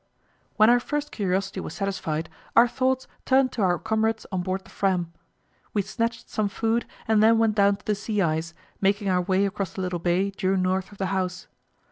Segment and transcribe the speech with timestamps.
[0.57, 4.71] When our first curiosity was satisfied, our thoughts turned to our comrades on board the
[4.71, 5.13] Fram.
[5.75, 9.45] We snatched some food, and then went down to the sea ice, making our way
[9.45, 11.45] across the little bay due north of the house.